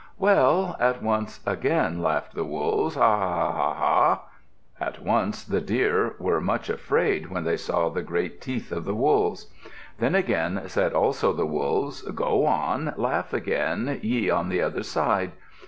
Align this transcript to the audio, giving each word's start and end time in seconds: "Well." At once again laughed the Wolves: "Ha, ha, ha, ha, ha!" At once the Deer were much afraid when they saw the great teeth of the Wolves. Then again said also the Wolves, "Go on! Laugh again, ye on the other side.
"Well." 0.17 0.75
At 0.79 1.03
once 1.03 1.41
again 1.45 2.01
laughed 2.01 2.33
the 2.33 2.43
Wolves: 2.43 2.95
"Ha, 2.95 3.01
ha, 3.17 3.35
ha, 3.35 3.53
ha, 3.53 3.73
ha!" 3.75 4.21
At 4.87 4.99
once 5.03 5.43
the 5.43 5.61
Deer 5.61 6.15
were 6.17 6.41
much 6.41 6.71
afraid 6.71 7.27
when 7.29 7.43
they 7.43 7.55
saw 7.55 7.87
the 7.89 8.01
great 8.01 8.41
teeth 8.41 8.71
of 8.71 8.85
the 8.85 8.95
Wolves. 8.95 9.51
Then 9.99 10.15
again 10.15 10.63
said 10.65 10.93
also 10.93 11.33
the 11.33 11.45
Wolves, 11.45 12.01
"Go 12.01 12.47
on! 12.47 12.95
Laugh 12.97 13.31
again, 13.31 13.99
ye 14.01 14.27
on 14.31 14.49
the 14.49 14.63
other 14.63 14.81
side. 14.81 15.33